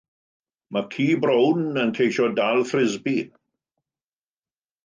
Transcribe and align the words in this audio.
Mae 0.77 0.87
ci 0.95 1.05
brown 1.25 1.69
yn 1.83 1.93
ceisio 1.99 2.31
dal 2.39 2.65
Ffrisbi. 2.71 3.17